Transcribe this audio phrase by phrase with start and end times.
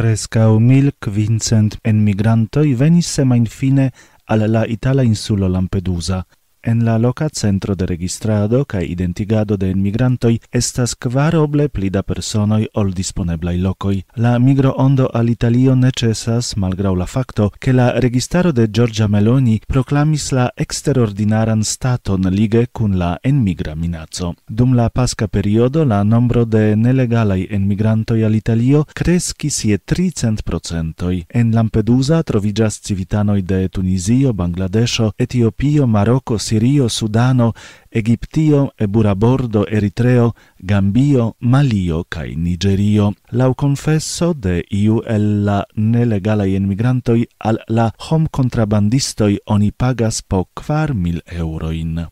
[0.00, 3.90] Prescau mil quincent emigrantoi venis semain fine
[4.32, 6.22] al la Itala insulo Lampedusa,
[6.62, 12.02] En la loca centro de registrado ca identigado de enmigrantoj estas kvar oble pli da
[12.02, 14.02] personoi ol disponeblai locoi.
[14.16, 19.06] La migro ondo al Italio ne ĉesas malgraŭ la facto, che la registaro de Giorgia
[19.08, 24.34] Meloni proclamis la exterordinaran staton lige cun la enmigra minazzo.
[24.46, 31.24] Dum la pasca periodo la nombro de nelegalai enmigrantoj al Italio kreskis je 300%.
[31.28, 37.52] En Lampedusa trovigas civitanoi de Tunisio, Bangladesho, Etiopio, Marocco, Sirio, Sudano,
[37.90, 43.12] Egiptio, Eburabordo, Eritreo, Gambio, Malio cae Nigerio.
[43.30, 50.48] Lau confesso de iu el la nelegalai emigrantoi al la hom contrabandistoi oni pagas po
[50.58, 52.08] 4.000 mil eurojn.